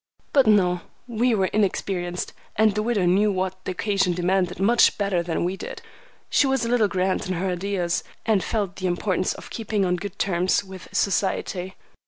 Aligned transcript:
But 0.33 0.47
no; 0.47 0.81
we 1.07 1.35
were 1.35 1.45
inexperienced, 1.45 2.33
and 2.55 2.73
the 2.73 2.81
widow 2.81 3.05
knew 3.05 3.31
what 3.31 3.63
the 3.65 3.71
occasion 3.73 4.13
demanded 4.13 4.59
much 4.59 4.97
better 4.97 5.21
than 5.21 5.43
we 5.43 5.55
did. 5.55 5.79
She 6.27 6.47
was 6.47 6.65
a 6.65 6.69
little 6.69 6.87
grand 6.87 7.27
in 7.27 7.33
her 7.33 7.49
ideas, 7.49 8.03
and 8.25 8.43
felt 8.43 8.77
the 8.77 8.87
importance 8.87 9.35
of 9.35 9.51
keeping 9.51 9.85
on 9.85 9.97
good 9.97 10.17
terms 10.17 10.63
with 10.63 10.87
society. 10.91 11.75